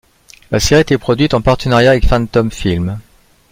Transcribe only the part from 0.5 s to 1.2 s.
série a été